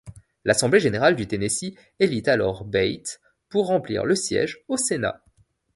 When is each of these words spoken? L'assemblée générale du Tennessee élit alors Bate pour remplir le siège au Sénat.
L'assemblée 0.45 0.79
générale 0.79 1.15
du 1.15 1.27
Tennessee 1.27 1.75
élit 1.99 2.23
alors 2.25 2.65
Bate 2.65 3.21
pour 3.49 3.67
remplir 3.67 4.03
le 4.03 4.15
siège 4.15 4.63
au 4.67 4.75
Sénat. 4.75 5.21